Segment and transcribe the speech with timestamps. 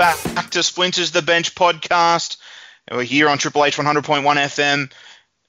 [0.00, 2.38] back to Splinters the Bench podcast.
[2.90, 4.90] We're here on Triple H 100.1 FM.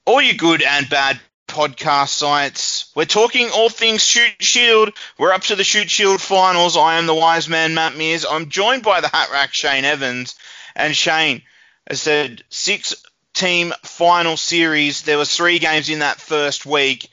[0.04, 1.18] All your good and bad
[1.48, 2.92] podcast sites.
[2.94, 4.92] We're talking all things Shute Shield.
[5.16, 6.76] We're up to the Shute Shield finals.
[6.76, 8.26] I am the wise man, Matt Mears.
[8.26, 10.34] I'm joined by the hat rack, Shane Evans.
[10.76, 11.40] And Shane
[11.88, 12.94] has said six
[13.32, 15.00] team final series.
[15.00, 17.08] There was three games in that first week.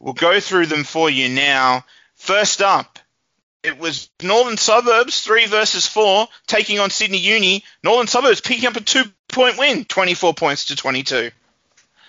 [0.00, 1.84] We'll go through them for you now.
[2.16, 2.93] First up,
[3.64, 7.64] it was Northern Suburbs, three versus four, taking on Sydney Uni.
[7.82, 11.30] Northern Suburbs picking up a two point win, 24 points to 22.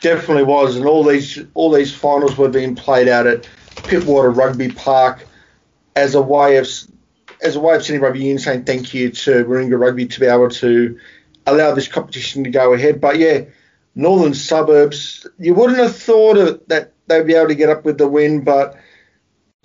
[0.01, 4.69] Definitely was, and all these all these finals were being played out at Pittwater Rugby
[4.69, 5.25] Park
[5.95, 6.67] as a way of
[7.41, 10.25] as a way of Sydney Rugby Union saying thank you to Warringah Rugby to be
[10.25, 10.99] able to
[11.47, 12.99] allow this competition to go ahead.
[12.99, 13.45] But yeah,
[13.95, 18.07] Northern Suburbs, you wouldn't have thought that they'd be able to get up with the
[18.07, 18.75] win, but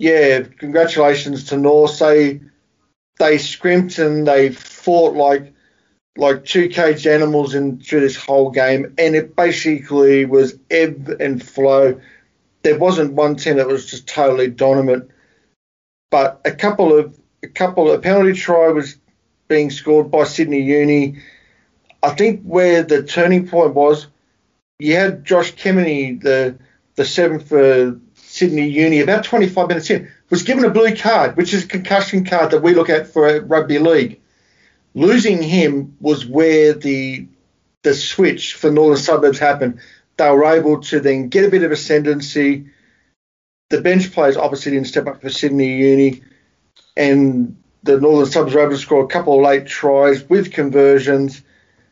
[0.01, 1.99] yeah, congratulations to North.
[1.99, 2.41] They
[3.19, 5.53] they scrimped and they fought like
[6.17, 11.41] like two caged animals in through this whole game, and it basically was ebb and
[11.41, 12.01] flow.
[12.63, 15.11] There wasn't one team that was just totally dominant,
[16.09, 18.97] but a couple of a couple of penalty try was
[19.49, 21.19] being scored by Sydney Uni.
[22.01, 24.07] I think where the turning point was,
[24.79, 26.57] you had Josh Kemeny, the
[26.95, 27.99] the seven for
[28.31, 32.23] Sydney Uni, about 25 minutes in, was given a blue card, which is a concussion
[32.23, 34.21] card that we look at for rugby league.
[34.93, 37.27] Losing him was where the
[37.83, 39.81] the switch for Northern Suburbs happened.
[40.15, 42.67] They were able to then get a bit of ascendancy.
[43.69, 46.23] The bench players obviously didn't step up for Sydney Uni,
[46.95, 51.41] and the Northern Suburbs were able to score a couple of late tries with conversions,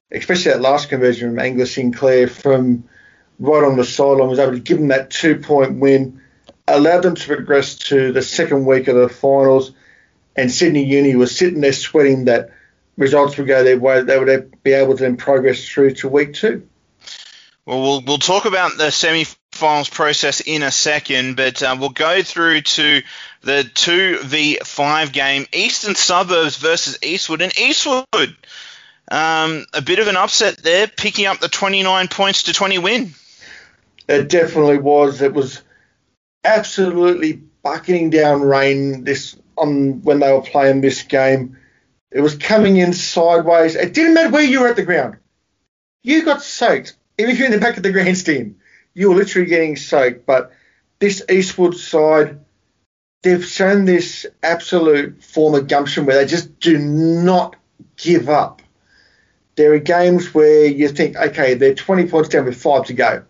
[0.10, 2.86] especially that last conversion from Angus Sinclair from
[3.40, 6.22] right on the sideline was able to give them that two point win
[6.75, 9.72] allowed them to progress to the second week of the finals.
[10.36, 12.52] And Sydney Uni was sitting there sweating that
[12.98, 14.02] results would go their way.
[14.02, 16.67] They would be able to then progress through to week two.
[17.66, 22.23] Well, we'll, we'll talk about the semi-finals process in a second, but uh, we'll go
[22.23, 23.02] through to
[23.42, 27.42] the 2v5 game, Eastern Suburbs versus Eastwood.
[27.42, 28.05] And Eastwood,
[29.11, 33.14] um, a bit of an upset there, picking up the 29 points to 20 win.
[34.08, 35.22] It definitely was.
[35.22, 35.61] It was
[36.44, 41.58] absolutely bucketing down rain this on when they were playing this game.
[42.11, 43.76] It was coming in sideways.
[43.76, 45.17] It didn't matter where you were at the ground.
[46.04, 46.95] You got soaked.
[47.17, 48.55] Even if you're in the back of the grandstand,
[48.94, 50.26] you were literally getting soaked.
[50.26, 50.52] But
[50.99, 52.39] this Eastwood side,
[53.22, 57.58] they've shown this absolute form of gumption where they just do not
[57.98, 58.61] give up.
[59.55, 63.26] There are games where you think, okay, they're 20 points down with five to go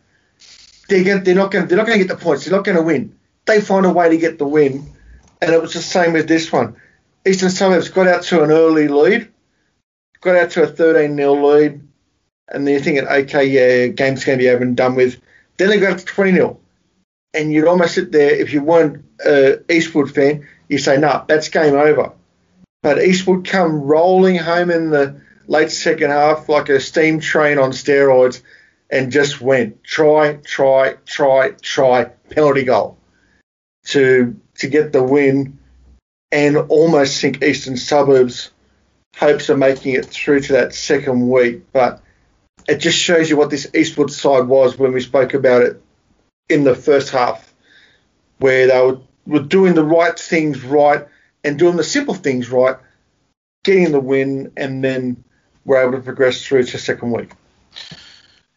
[0.90, 2.46] they're, going, they're not going they're not going to get the points.
[2.46, 3.18] They're not going to win.
[3.46, 4.92] They find a way to get the win,
[5.42, 6.76] and it was the same with this one.
[7.26, 9.30] Eastern Suburbs got out to an early lead,
[10.22, 11.88] got out to a 13 0 lead,
[12.48, 15.20] and they're thinking, okay, yeah, game's going to be over and done with.
[15.58, 16.60] Then they got up to 20 0,
[17.34, 21.26] and you'd almost sit there if you weren't an Eastwood fan, you'd say, no, nah,
[21.26, 22.14] that's game over.
[22.82, 27.72] But Eastwood come rolling home in the late second half like a steam train on
[27.72, 28.42] steroids
[28.90, 32.98] and just went try, try, try, try, penalty goal
[33.86, 35.60] to to get the win
[36.32, 38.52] and almost sink Eastern Suburbs
[39.18, 41.64] hopes of making it through to that second week.
[41.74, 42.02] But
[42.68, 45.82] it just shows you what this Eastwood side was when we spoke about it
[46.48, 47.54] in the first half,
[48.38, 51.08] where they were, were doing the right things right
[51.44, 52.78] and doing the simple things right,
[53.64, 55.24] getting the win, and then
[55.66, 57.32] were able to progress through to second week.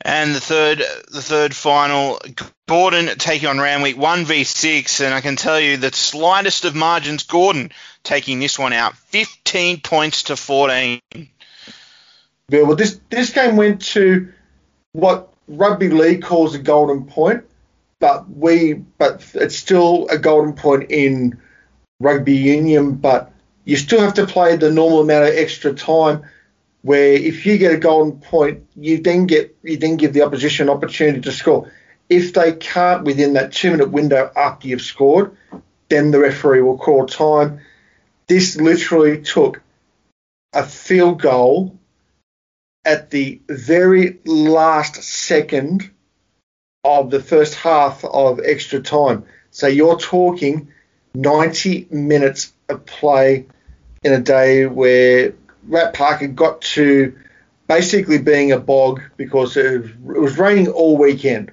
[0.04, 0.78] And the third,
[1.12, 2.20] the third final,
[2.66, 6.74] Gordon taking on Randwick one v six, and I can tell you the slightest of
[6.74, 7.70] margins, Gordon
[8.02, 11.00] taking this one out, fifteen points to fourteen.
[12.48, 14.32] Yeah, well, this this game went to
[14.90, 17.44] what rugby league calls a golden point,
[18.00, 21.40] but we but it's still a golden point in
[22.00, 23.32] rugby union, but
[23.64, 26.24] you still have to play the normal amount of extra time
[26.82, 30.68] where if you get a golden point, you then get you then give the opposition
[30.68, 31.72] an opportunity to score.
[32.08, 35.36] If they can't within that two minute window after you've scored,
[35.88, 37.60] then the referee will call time.
[38.26, 39.62] This literally took
[40.52, 41.78] a field goal
[42.84, 45.90] at the very last second
[46.84, 49.24] of the first half of extra time.
[49.50, 50.72] So you're talking
[51.14, 53.46] 90 minutes of play
[54.02, 55.34] in a day where
[55.66, 57.16] Rat Park had got to
[57.68, 61.52] basically being a bog because it was, raining all weekend.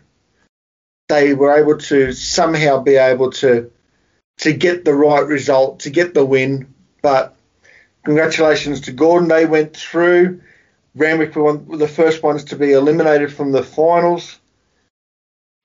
[1.08, 3.72] They were able to somehow be able to
[4.40, 7.36] to get the right result, to get the win, but
[8.04, 9.28] congratulations to Gordon.
[9.28, 10.42] They went through.
[10.96, 14.40] Randwick were, the first ones to be eliminated from the finals.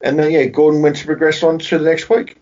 [0.00, 2.36] And then, yeah, Gordon went to progress on to the next week.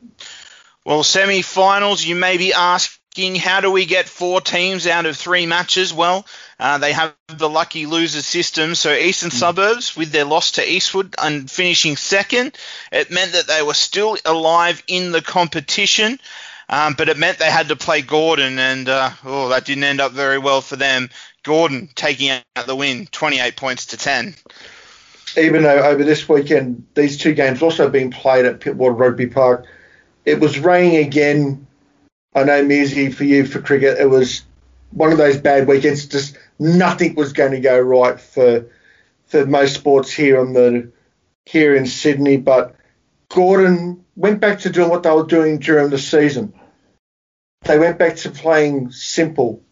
[0.84, 5.16] Well, semi finals, you may be asking, how do we get four teams out of
[5.16, 5.92] three matches?
[5.92, 6.24] Well,
[6.58, 8.74] uh, they have the lucky losers system.
[8.74, 9.34] So Eastern mm.
[9.34, 12.56] Suburbs, with their loss to Eastwood and finishing second,
[12.90, 16.18] it meant that they were still alive in the competition.
[16.68, 20.00] Um, but it meant they had to play Gordon, and uh, oh, that didn't end
[20.00, 21.10] up very well for them.
[21.42, 24.34] Gordon taking out the win, 28 points to 10.
[25.36, 29.66] Even though over this weekend, these two games also being played at Pittwater Rugby Park,
[30.24, 31.66] it was raining again.
[32.34, 34.42] I know, Mizzy, for you for cricket, it was
[34.90, 36.06] one of those bad weekends.
[36.06, 38.70] Just nothing was going to go right for
[39.26, 40.92] for most sports here on the
[41.46, 42.36] here in Sydney.
[42.36, 42.76] But
[43.28, 46.52] Gordon went back to doing what they were doing during the season.
[47.64, 49.62] They went back to playing simple,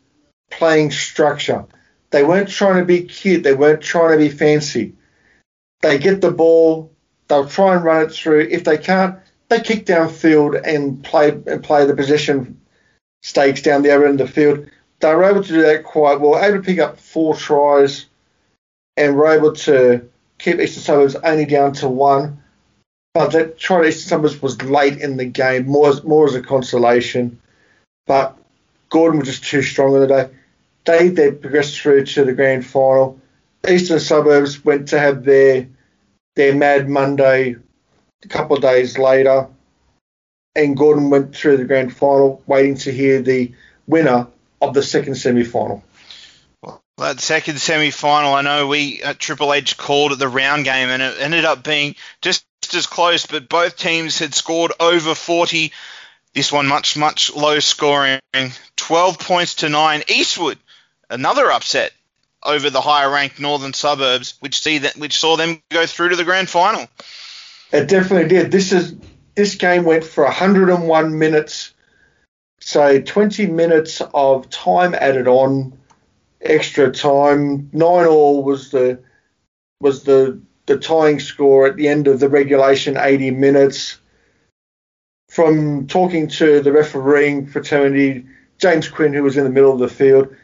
[0.51, 1.67] playing structure.
[2.11, 3.43] They weren't trying to be cute.
[3.43, 4.95] They weren't trying to be fancy.
[5.81, 6.93] They get the ball.
[7.29, 8.49] They'll try and run it through.
[8.51, 9.19] If they can't,
[9.51, 12.59] they kick downfield and play and play the possession
[13.23, 14.67] stakes down the other end of the field.
[15.01, 16.43] They were able to do that quite well.
[16.43, 18.07] Able to pick up four tries,
[18.97, 20.09] and were able to
[20.39, 22.43] keep Eastern Suburbs only down to one.
[23.13, 26.43] But that try to Eastern Suburbs was late in the game, more more as a
[26.43, 27.41] consolation.
[28.07, 28.39] But
[28.89, 30.31] Gordon was just too strong on the day.
[30.85, 33.21] They they progressed through to the grand final.
[33.69, 35.67] Eastern Suburbs went to have their
[36.37, 37.57] their Mad Monday
[38.25, 39.47] a couple of days later,
[40.55, 43.53] and Gordon went through the grand final, waiting to hear the
[43.87, 44.27] winner
[44.61, 45.83] of the second semi final.
[46.63, 50.65] Well, that second semi final, I know we at Triple H called it the round
[50.65, 52.45] game, and it ended up being just
[52.75, 55.73] as close, but both teams had scored over 40
[56.35, 58.21] this one much, much low scoring.
[58.77, 60.05] 12 points to 9.
[60.09, 60.59] Eastwood,
[61.09, 61.93] another upset
[62.43, 66.17] over the higher ranked northern suburbs, which see that which saw them go through to
[66.17, 66.87] the grand final.
[67.73, 68.51] It definitely did.
[68.51, 68.97] This is
[69.35, 71.73] this game went for 101 minutes,
[72.61, 75.79] so 20 minutes of time added on,
[76.41, 77.71] extra time.
[77.73, 79.01] Nine all was the
[79.81, 83.99] was the the tying score at the end of the regulation 80 minutes
[85.31, 88.27] from talking to the refereeing fraternity,
[88.59, 90.35] James Quinn, who was in the middle of the field,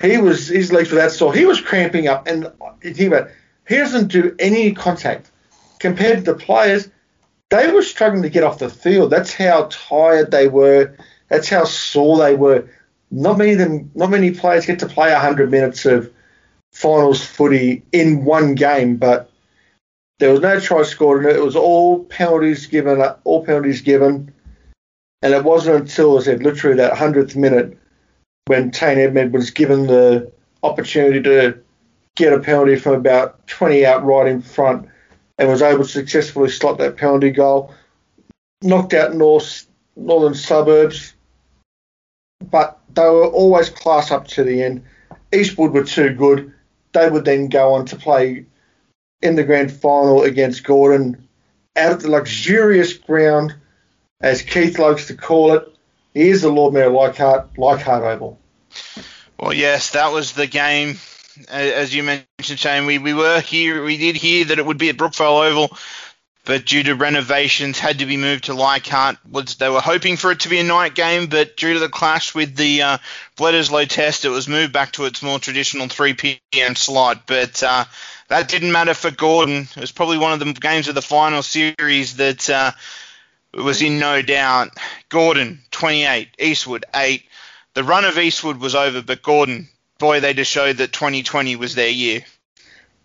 [0.00, 1.32] he was his legs were that sore.
[1.32, 2.52] He was cramping up, and
[2.82, 3.28] he went.
[3.66, 5.30] He doesn't do any contact
[5.78, 6.88] compared to the players.
[7.50, 9.10] They were struggling to get off the field.
[9.10, 10.96] That's how tired they were.
[11.28, 12.68] That's how sore they were.
[13.10, 13.90] Not many of them.
[13.94, 16.12] Not many players get to play 100 minutes of
[16.72, 19.30] finals footy in one game, but
[20.18, 21.36] there was no try scored in it.
[21.36, 24.32] It was all penalties given, all penalties given.
[25.22, 27.76] And it wasn't until, I said, literally that 100th minute
[28.46, 30.30] when Tane Edmed was given the
[30.62, 31.58] opportunity to
[32.16, 34.88] get a penalty from about 20 out right in front
[35.38, 37.74] and was able to successfully slot that penalty goal.
[38.62, 41.14] Knocked out North, Northern Suburbs,
[42.50, 44.84] but they were always class up to the end.
[45.32, 46.52] Eastwood were too good.
[46.92, 48.46] They would then go on to play
[49.22, 51.28] in the grand final against Gordon
[51.76, 53.54] out at the luxurious ground,
[54.20, 55.68] as Keith likes to call it.
[56.14, 58.38] He is the Lord Mayor Leichhardt, Leichhardt Oval.
[59.38, 60.98] Well, yes, that was the game.
[61.48, 64.88] As you mentioned, Shane, we, we were here, we did hear that it would be
[64.88, 65.76] at Brookvale Oval,
[66.44, 69.18] but due to renovations, had to be moved to Leichhardt.
[69.30, 71.88] Was they were hoping for it to be a night game, but due to the
[71.88, 72.98] clash with the uh,
[73.36, 76.74] Bledisloe test, it was moved back to its more traditional 3 p.m.
[76.74, 77.26] slot.
[77.26, 77.84] But uh,
[78.28, 79.68] that didn't matter for Gordon.
[79.76, 82.72] It was probably one of the games of the final series that uh,
[83.52, 84.70] was in no doubt.
[85.08, 87.24] Gordon, 28, Eastwood, 8.
[87.74, 91.74] The run of Eastwood was over, but Gordon, boy, they just showed that 2020 was
[91.74, 92.24] their year.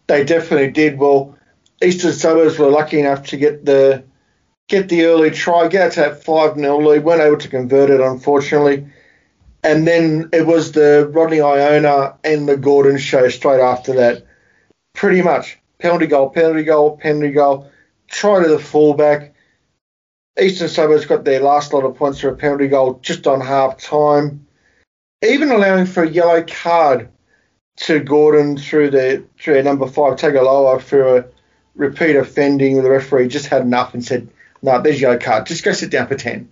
[0.07, 0.97] They definitely did.
[0.97, 1.38] Well,
[1.83, 4.03] Eastern Suburbs were lucky enough to get the
[4.69, 8.00] get the early try, get to that 5 0 lead, weren't able to convert it,
[8.00, 8.88] unfortunately.
[9.63, 14.25] And then it was the Rodney Iona and the Gordon show straight after that
[14.93, 17.69] pretty much penalty goal, penalty goal, penalty goal.
[18.07, 19.33] Try to the fullback.
[20.39, 23.77] Eastern Suburbs got their last lot of points for a penalty goal just on half
[23.77, 24.47] time.
[25.24, 27.08] Even allowing for a yellow card
[27.77, 31.25] to Gordon through the through number five Tagaloa for a
[31.75, 32.84] repeat offending.
[32.84, 34.27] The referee just had enough and said,
[34.62, 35.46] "No, there's your card.
[35.46, 36.51] Just go sit down for ten."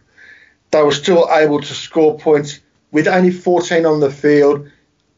[0.71, 2.61] They were still able to score points
[2.93, 4.69] with only 14 on the field,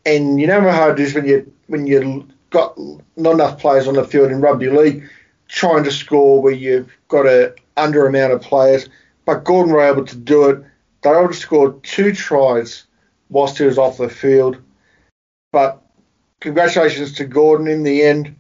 [0.03, 2.75] and you know how hard it is when you when you got
[3.17, 5.07] not enough players on the field in rugby league
[5.48, 8.89] trying to score where you've got a under amount of players.
[9.25, 10.63] But Gordon were able to do it.
[11.03, 12.86] They were able to score two tries
[13.33, 14.57] whilst he was off the field.
[15.51, 15.81] But
[16.39, 18.35] congratulations to Gordon in the end.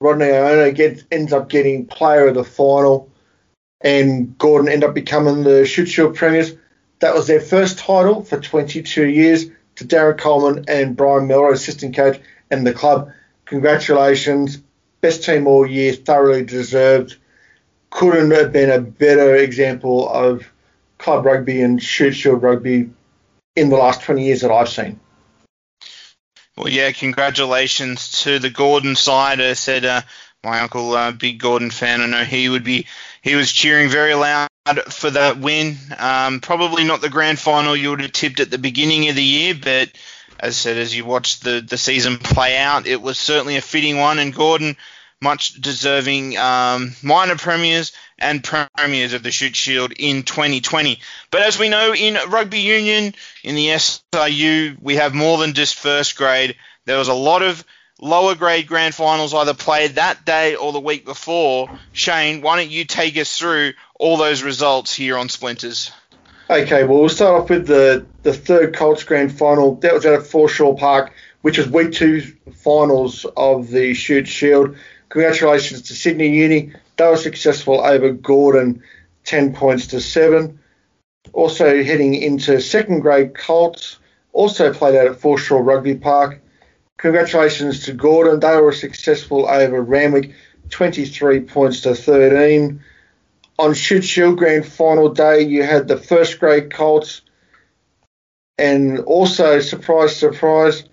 [0.00, 3.10] Rodney Iona gets, ends up getting player of the final,
[3.82, 6.52] and Gordon end up becoming the Shute Shield premiers.
[7.00, 11.94] That was their first title for 22 years to Darren Coleman and Brian Miller, assistant
[11.94, 12.18] coach,
[12.50, 13.12] and the club.
[13.44, 14.62] Congratulations.
[15.02, 17.16] Best team all year, thoroughly deserved.
[17.90, 20.50] Couldn't have been a better example of
[20.98, 22.90] club rugby and Shute Shield rugby
[23.56, 25.00] in the last 20 years that I've seen.
[26.56, 29.40] Well, yeah, congratulations to the Gordon side.
[29.40, 30.02] I said uh,
[30.44, 32.00] my uncle, uh, big Gordon fan.
[32.00, 32.86] I know he would be.
[33.22, 34.48] He was cheering very loud
[34.88, 35.76] for that win.
[35.98, 39.22] Um, probably not the grand final you would have tipped at the beginning of the
[39.22, 39.90] year, but
[40.38, 43.62] as I said, as you watched the the season play out, it was certainly a
[43.62, 44.18] fitting one.
[44.18, 44.76] And Gordon,
[45.22, 50.98] much deserving um, minor premiers and premiers of the Shute Shield in 2020.
[51.30, 55.76] But as we know in rugby union, in the SRU, we have more than just
[55.76, 56.56] first grade.
[56.86, 57.64] There was a lot of
[58.00, 61.70] lower grade grand finals either played that day or the week before.
[61.92, 65.90] Shane, why don't you take us through all those results here on Splinters?
[66.48, 69.76] Okay, well, we'll start off with the, the third Colts grand final.
[69.76, 71.12] That was at Foreshore Park,
[71.42, 72.22] which was week two
[72.54, 74.76] finals of the Shute Shield.
[75.10, 76.72] Congratulations to Sydney Uni.
[76.96, 78.82] They were successful over Gordon,
[79.24, 80.58] 10 points to 7.
[81.32, 83.98] Also heading into second grade Colts,
[84.32, 86.40] also played out at Foreshore Rugby Park.
[86.96, 88.40] Congratulations to Gordon.
[88.40, 90.34] They were successful over Randwick,
[90.70, 92.80] 23 points to 13.
[93.58, 97.22] On Shute Shield Grand Final day, you had the first grade Colts,
[98.56, 100.84] and also, surprise, surprise,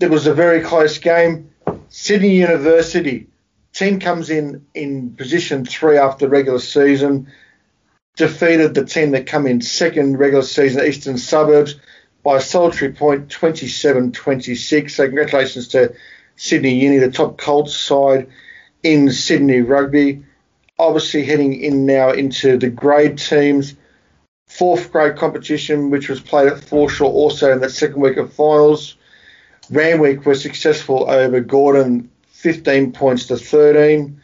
[0.00, 1.51] it was a very close game.
[1.94, 3.26] Sydney University
[3.74, 7.30] team comes in in position three after regular season,
[8.16, 11.74] defeated the team that come in second regular season, Eastern Suburbs
[12.22, 14.90] by a solitary point, 27-26.
[14.90, 15.94] So congratulations to
[16.36, 18.26] Sydney Uni, the top Colts side
[18.82, 20.24] in Sydney Rugby.
[20.78, 23.74] Obviously heading in now into the grade teams.
[24.46, 28.96] Fourth grade competition, which was played at Foreshore also in that second week of finals.
[29.72, 34.20] Randwick was successful over Gordon, 15 points to 13.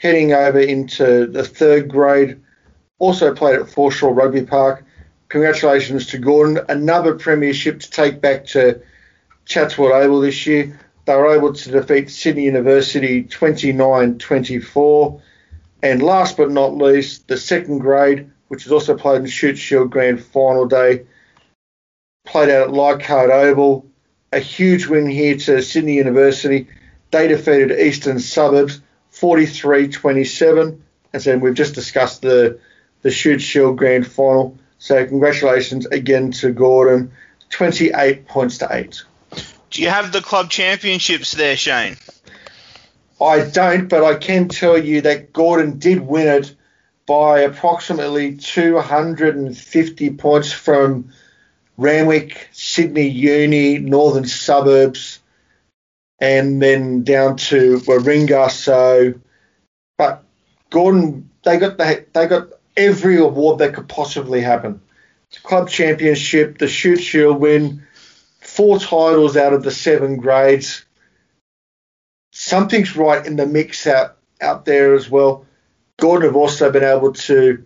[0.00, 2.40] Heading over into the third grade,
[2.98, 4.84] also played at Foreshore Rugby Park.
[5.28, 6.58] Congratulations to Gordon.
[6.68, 8.82] Another premiership to take back to
[9.44, 10.78] Chatswood Oval this year.
[11.04, 15.22] They were able to defeat Sydney University 29 24.
[15.84, 19.92] And last but not least, the second grade, which was also played in Shute Shield
[19.92, 21.06] Grand Final Day,
[22.26, 23.86] played out at Leichhardt Oval.
[24.32, 26.68] A huge win here to Sydney University.
[27.10, 28.80] They defeated Eastern Suburbs
[29.10, 30.82] 43 27.
[31.12, 32.58] And so we've just discussed the,
[33.02, 34.58] the Shute Shield Grand Final.
[34.78, 37.12] So congratulations again to Gordon.
[37.50, 39.02] 28 points to 8.
[39.70, 41.96] Do you have the club championships there, Shane?
[43.20, 46.54] I don't, but I can tell you that Gordon did win it
[47.06, 51.12] by approximately 250 points from
[51.76, 55.20] Randwick, Sydney Uni, Northern Suburbs,
[56.18, 58.50] and then down to Warringah.
[58.50, 59.14] So,
[59.98, 60.24] but
[60.70, 64.80] Gordon, they got the, they got every award that could possibly happen.
[65.42, 67.86] Club championship, the Shute Shield win,
[68.40, 70.84] four titles out of the seven grades.
[72.32, 75.44] Something's right in the mix out, out there as well.
[75.98, 77.64] Gordon have also been able to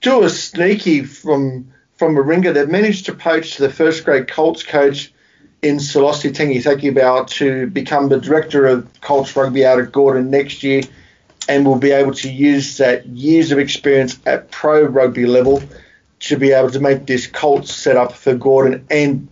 [0.00, 2.54] do a sneaky from from Warringah.
[2.54, 5.12] They've managed to poach the first grade Colts coach
[5.60, 10.62] in Selosti Tengi about to become the director of Colts rugby out at Gordon next
[10.62, 10.82] year
[11.48, 15.62] and will be able to use that years of experience at pro rugby level
[16.20, 19.28] to be able to make this Colts setup for Gordon and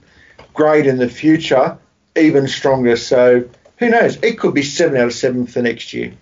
[0.52, 1.78] grade in the future
[2.16, 2.96] even stronger.
[2.96, 4.16] So who knows?
[4.22, 6.14] It could be seven out of seven for next year.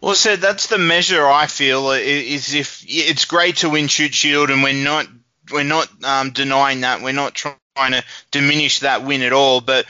[0.00, 4.50] Well, said that's the measure I feel is if it's great to win Shute Shield,
[4.50, 5.06] and we're not
[5.50, 7.02] we're not um, denying that.
[7.02, 7.56] We're not trying
[7.92, 9.86] to diminish that win at all, but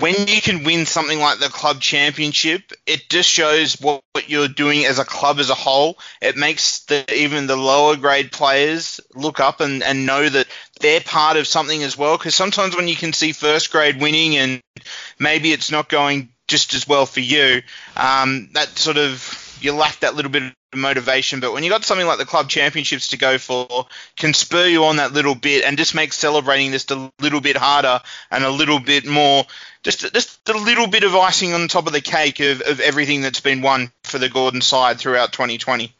[0.00, 4.48] when you can win something like the club championship, it just shows what, what, you're
[4.48, 5.98] doing as a club as a whole.
[6.22, 10.46] It makes the, even the lower grade players look up and, and know that
[10.80, 12.16] they're part of something as well.
[12.16, 14.60] Because sometimes when you can see first grade winning and
[15.18, 17.62] maybe it's not going just as well for you,
[17.96, 21.40] um, that sort of you lack that little bit motivation.
[21.40, 23.86] But when you got something like the club championships to go for,
[24.16, 27.56] can spur you on that little bit and just make celebrating this a little bit
[27.56, 28.00] harder
[28.30, 29.44] and a little bit more,
[29.82, 33.22] just just a little bit of icing on top of the cake of, of everything
[33.22, 35.92] that's been won for the Gordon side throughout 2020.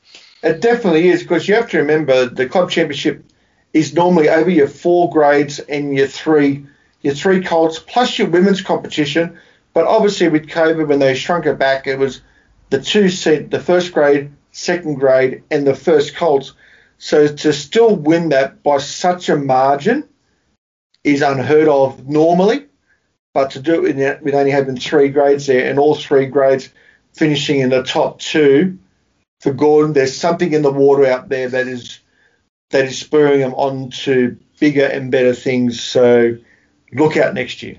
[0.42, 3.24] It definitely is because you have to remember the club championship
[3.72, 6.66] is normally over your four grades and your three
[7.02, 9.38] your three colts plus your women's competition.
[9.72, 12.20] But obviously with COVID, when they shrunk it back, it was
[12.70, 16.52] the two set, the first grade, second grade, and the first colts.
[16.98, 20.06] So to still win that by such a margin
[21.02, 22.66] is unheard of normally.
[23.32, 26.68] But to do it with only having three grades there and all three grades
[27.14, 28.78] finishing in the top two
[29.40, 32.00] for Gordon, there's something in the water out there that is
[32.70, 35.80] that is spurring them on to bigger and better things.
[35.80, 36.36] So
[36.92, 37.76] look out next year.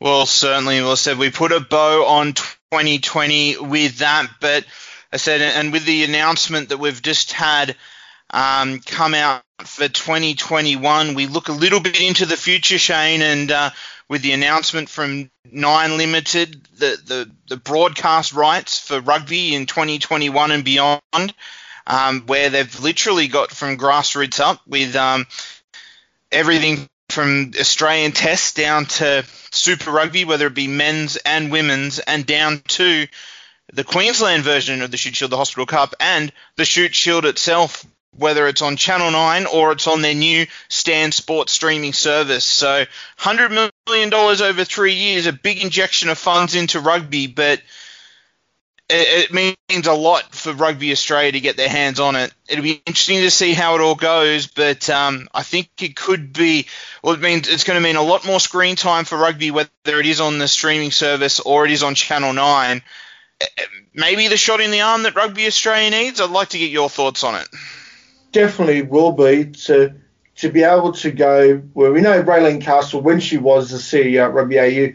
[0.00, 0.80] Well, certainly.
[0.80, 1.18] Well said.
[1.18, 4.64] We put a bow on 2020 with that, but
[5.12, 7.76] I said, and with the announcement that we've just had
[8.30, 13.50] um, come out for 2021, we look a little bit into the future, Shane, and
[13.50, 13.70] uh,
[14.08, 20.50] with the announcement from Nine Limited, the, the, the broadcast rights for rugby in 2021
[20.50, 21.34] and beyond,
[21.86, 25.26] um, where they've literally got from grassroots up with um,
[26.30, 32.26] everything from Australian tests down to Super Rugby, whether it be men's and women's, and
[32.26, 33.06] down to
[33.72, 37.86] the Queensland version of the Shute Shield, the Hospital Cup, and the Shute Shield itself,
[38.16, 42.44] whether it's on Channel 9 or it's on their new Stan Sports streaming service.
[42.44, 42.84] So
[43.18, 47.60] $100 million over three years, a big injection of funds into rugby, but–
[48.90, 52.32] it, means a lot for Rugby Australia to get their hands on it.
[52.48, 56.32] It'll be interesting to see how it all goes, but um, I think it could
[56.32, 56.66] be.
[57.02, 59.70] Well, it means it's going to mean a lot more screen time for rugby, whether
[59.84, 62.82] it is on the streaming service or it is on Channel Nine.
[63.94, 66.20] Maybe the shot in the arm that Rugby Australia needs.
[66.20, 67.48] I'd like to get your thoughts on it.
[68.32, 69.94] Definitely will be to
[70.36, 74.24] to be able to go where we know Raelene Castle when she was the CEO
[74.24, 74.94] at Rugby AU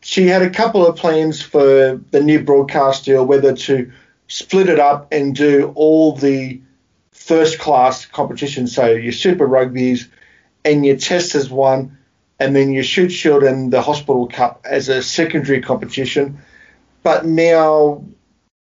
[0.00, 3.90] she had a couple of plans for the new broadcast deal, whether to
[4.28, 6.60] split it up and do all the
[7.10, 10.08] first class competitions, so your Super Rugbies
[10.64, 11.98] and your Test as one,
[12.38, 16.38] and then your Shute Shield and the Hospital Cup as a secondary competition.
[17.08, 18.04] But now,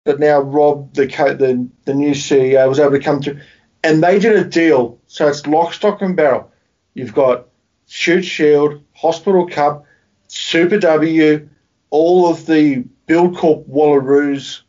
[0.06, 3.40] but now Rob, the the the new CEO, was able to come through,
[3.84, 5.00] and they did a deal.
[5.08, 6.52] So it's lock, stock, and barrel.
[6.94, 7.48] You've got
[7.88, 9.86] Shute Shield, Hospital Cup,
[10.28, 11.50] Super W,
[11.90, 14.62] all of the Buildcorp Wallaroos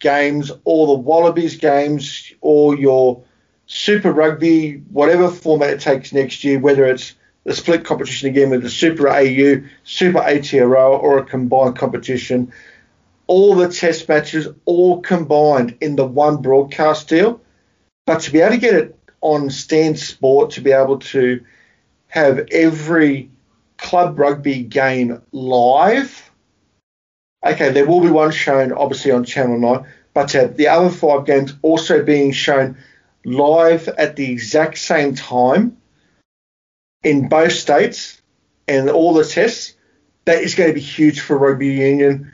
[0.00, 3.22] games, all the Wallabies games, all your
[3.66, 8.64] Super Rugby, whatever format it takes next year, whether it's the split competition again with
[8.64, 12.52] the Super AU, Super Aotearoa, or a combined competition,
[13.26, 17.40] all the test matches all combined in the one broadcast deal.
[18.06, 21.44] But to be able to get it on Stan Sport, to be able to
[22.08, 23.30] have every
[23.76, 26.30] club rugby game live.
[27.44, 31.54] Okay, there will be one shown obviously on Channel 9, but the other five games
[31.62, 32.76] also being shown
[33.24, 35.76] live at the exact same time
[37.02, 38.20] in both states
[38.68, 39.74] and all the tests.
[40.24, 42.32] That is going to be huge for rugby union.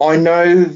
[0.00, 0.70] I know,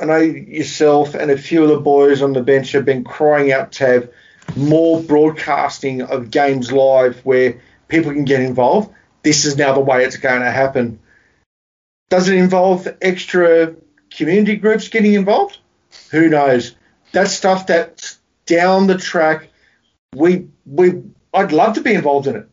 [0.00, 3.52] I know yourself and a few of the boys on the bench have been crying
[3.52, 4.10] out to have
[4.56, 8.90] more broadcasting of games live where people can get involved
[9.24, 11.00] this is now the way it's going to happen.
[12.10, 13.74] Does it involve extra
[14.10, 15.58] community groups getting involved?
[16.12, 16.76] Who knows?
[17.10, 19.48] That's stuff that's down the track.
[20.14, 22.48] We we I'd love to be involved in it,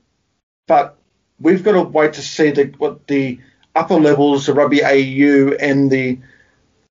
[0.66, 0.98] but
[1.40, 3.40] we've got to wait to see the what the
[3.76, 6.20] upper levels, the rugby AU and the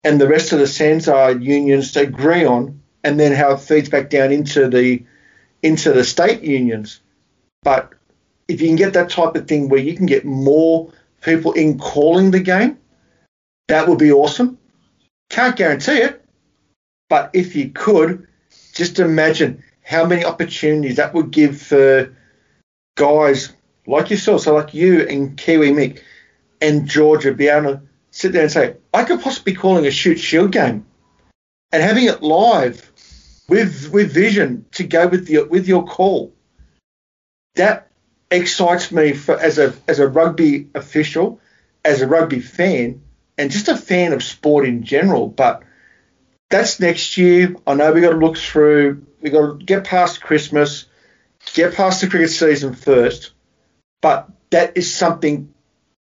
[0.02, 3.88] and the rest of the SANZAAR unions to agree on, and then how it feeds
[3.88, 5.02] back down into the
[5.62, 7.00] into the state unions.
[7.62, 7.92] But
[8.48, 11.78] if you can get that type of thing where you can get more people in
[11.78, 12.78] calling the game,
[13.68, 14.58] that would be awesome.
[15.28, 16.24] Can't guarantee it,
[17.08, 18.26] but if you could,
[18.74, 22.14] just imagine how many opportunities that would give for
[22.96, 23.52] guys
[23.86, 26.02] like yourself, so like you and Kiwi Mick
[26.60, 29.90] and Georgia, be able to sit there and say, I could possibly be calling a
[29.90, 30.86] Shute Shield game
[31.72, 32.90] and having it live
[33.48, 36.34] with with vision to go with your with your call.
[37.56, 37.90] That
[38.30, 41.40] excites me for, as a as a rugby official,
[41.84, 43.02] as a rugby fan,
[43.38, 45.28] and just a fan of sport in general.
[45.28, 45.62] But
[46.48, 47.56] that's next year.
[47.66, 49.06] I know we got to look through.
[49.20, 50.86] We got to get past Christmas,
[51.54, 53.32] get past the cricket season first.
[54.00, 55.52] But that is something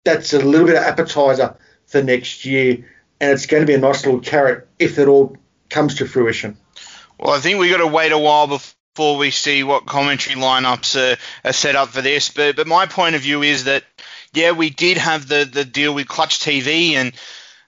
[0.04, 1.56] that's a little bit of appetizer
[1.88, 2.86] for next year,
[3.20, 5.38] and it's going to be a nice little carrot if it all
[5.70, 6.58] comes to fruition.
[7.20, 10.96] Well, I think we've got to wait a while before we see what commentary lineups
[11.00, 12.30] are, are set up for this.
[12.30, 13.84] But but my point of view is that
[14.34, 17.14] yeah, we did have the the deal with Clutch TV, and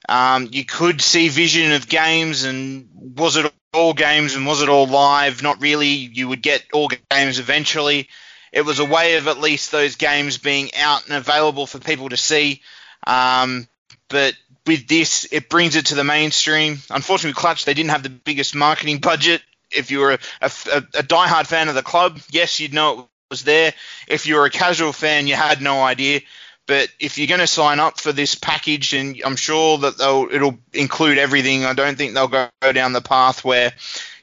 [0.09, 4.69] um, you could see vision of games, and was it all games and was it
[4.69, 5.43] all live?
[5.43, 5.87] Not really.
[5.87, 8.09] You would get all games eventually.
[8.55, 12.07] It was a way of at least those games being out and available for people
[12.07, 12.61] to see.
[13.05, 13.67] Um,
[14.09, 14.33] but
[14.65, 16.79] with this, it brings it to the mainstream.
[16.89, 19.41] Unfortunately, Clutch, they didn't have the biggest marketing budget.
[19.71, 23.07] If you were a, a, a diehard fan of the club, yes, you'd know it
[23.29, 23.73] was there.
[24.07, 26.21] If you were a casual fan, you had no idea.
[26.65, 29.99] But if you're going to sign up for this package, and I'm sure that
[30.31, 33.73] it'll include everything, I don't think they'll go, go down the path where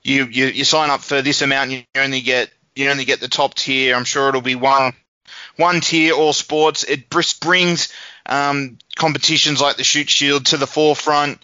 [0.03, 3.21] you, you, you sign up for this amount and you only get you only get
[3.21, 3.95] the top tier.
[3.95, 4.93] I'm sure it'll be one
[5.57, 6.85] one tier all sports.
[6.85, 7.93] It brings
[8.27, 11.39] um, competitions like the Shute Shield to the forefront.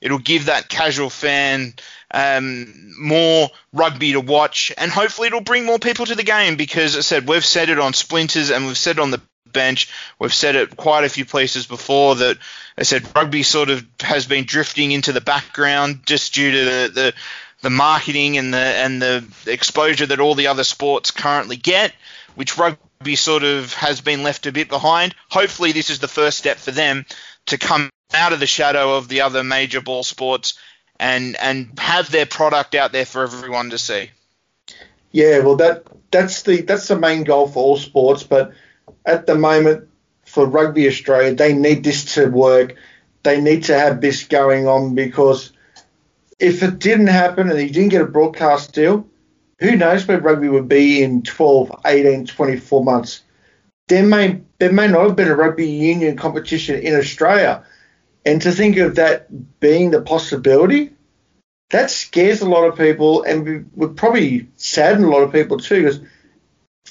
[0.00, 1.74] It'll give that casual fan
[2.10, 6.96] um, more rugby to watch, and hopefully it'll bring more people to the game because,
[6.96, 9.88] as I said, we've said it on Splinters and we've said it on the bench.
[10.18, 12.38] We've said it quite a few places before that
[12.78, 16.90] I said rugby sort of has been drifting into the background just due to the,
[16.94, 17.14] the,
[17.62, 21.92] the marketing and the and the exposure that all the other sports currently get,
[22.34, 25.14] which rugby sort of has been left a bit behind.
[25.30, 27.06] Hopefully, this is the first step for them
[27.46, 30.58] to come out of the shadow of the other major ball sports
[30.98, 34.10] and and have their product out there for everyone to see.
[35.12, 38.52] Yeah, well, that that's the that's the main goal for all sports, but
[39.04, 39.88] at the moment
[40.24, 42.76] for Rugby Australia, they need this to work.
[43.22, 45.52] They need to have this going on because
[46.38, 49.06] if it didn't happen and you didn't get a broadcast deal,
[49.58, 53.22] who knows where rugby would be in 12, 18, 24 months.
[53.88, 57.64] There may there may not have been a rugby union competition in Australia.
[58.24, 60.90] And to think of that being the possibility,
[61.70, 65.82] that scares a lot of people and would probably sadden a lot of people too
[65.82, 66.00] because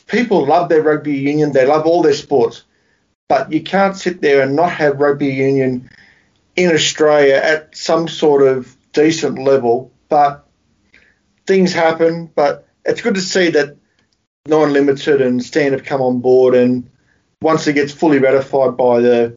[0.07, 2.63] people love their rugby union, they love all their sports,
[3.27, 5.89] but you can't sit there and not have rugby union
[6.55, 9.91] in Australia at some sort of decent level.
[10.09, 10.47] But
[11.45, 13.77] things happen, but it's good to see that
[14.47, 16.89] Nine Limited and Stan have come on board and
[17.41, 19.35] once it gets fully ratified by the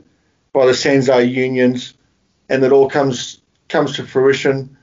[0.52, 1.94] by the SANZAAR unions
[2.48, 4.76] and it all comes comes to fruition,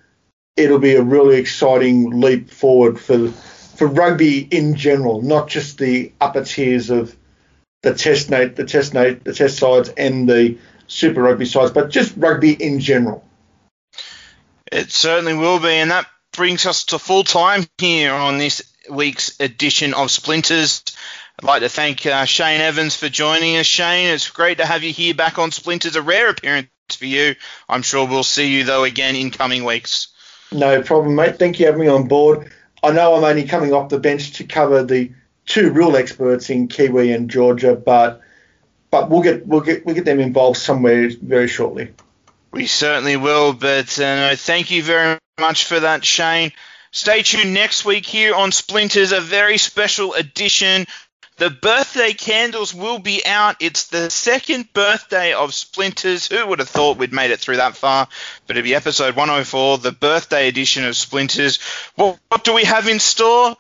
[0.58, 6.12] it'll be a really exciting leap forward for for rugby in general, not just the
[6.22, 7.16] upper tiers of
[7.82, 10.58] the test the test the test sides and the
[10.88, 13.24] super rugby sides, but just rugby in general.
[14.72, 19.40] It certainly will be, and that brings us to full time here on this week's
[19.40, 20.84] edition of Splinters.
[21.40, 23.66] I'd like to thank uh, Shane Evans for joining us.
[23.66, 25.96] Shane, it's great to have you here back on Splinters.
[25.96, 27.36] A rare appearance for you.
[27.68, 30.10] I'm sure we'll see you though again in coming weeks.
[30.52, 31.38] No problem, mate.
[31.38, 32.52] Thank you for having me on board.
[32.84, 35.12] I know I'm only coming off the bench to cover the
[35.46, 38.22] two real experts in Kiwi and Georgia, but
[38.92, 41.92] but we'll get we'll get we'll get them involved somewhere very shortly.
[42.56, 46.54] We certainly will, but uh, thank you very much for that, Shane.
[46.92, 50.86] Stay tuned next week here on Splinters, a very special edition
[51.38, 53.58] the birthday candles will be out.
[53.60, 56.28] It's the second birthday of Splinters.
[56.28, 58.08] Who would have thought we'd made it through that far?
[58.48, 61.60] But it'll be episode 104, the birthday edition of Splinters.
[61.96, 63.58] What, what do we have in store?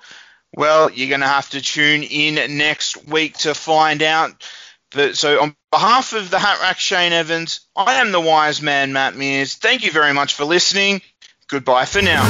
[0.55, 4.49] Well, you're going to have to tune in next week to find out.
[4.91, 8.93] But so, on behalf of the Hat Rack Shane Evans, I am the wise man
[8.93, 9.55] Matt Mears.
[9.55, 11.01] Thank you very much for listening.
[11.49, 12.23] Goodbye for now.